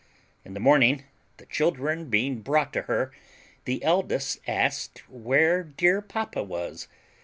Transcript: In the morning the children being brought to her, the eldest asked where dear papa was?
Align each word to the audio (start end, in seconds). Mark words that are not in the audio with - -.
In 0.43 0.55
the 0.55 0.59
morning 0.59 1.03
the 1.37 1.45
children 1.45 2.09
being 2.09 2.41
brought 2.41 2.73
to 2.73 2.81
her, 2.89 3.11
the 3.65 3.83
eldest 3.83 4.39
asked 4.47 5.07
where 5.07 5.61
dear 5.63 6.01
papa 6.01 6.41
was? 6.41 6.87